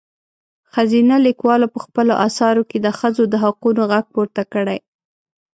ښځينه 0.73 1.15
لیکوالو 1.27 1.67
په 1.73 1.79
خپلو 1.85 2.13
اثارو 2.27 2.63
کې 2.69 2.77
د 2.81 2.87
ښځو 2.99 3.23
د 3.29 3.35
حقونو 3.43 3.81
غږ 3.91 4.05
پورته 4.15 4.41
کړی. 4.53 4.79